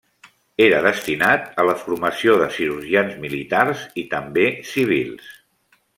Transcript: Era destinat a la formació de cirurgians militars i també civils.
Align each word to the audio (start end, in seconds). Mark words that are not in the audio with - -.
Era 0.67 0.79
destinat 0.85 1.43
a 1.63 1.65
la 1.67 1.75
formació 1.83 2.39
de 2.43 2.49
cirurgians 2.57 3.19
militars 3.27 3.85
i 4.05 4.07
també 4.15 4.49
civils. 4.75 5.33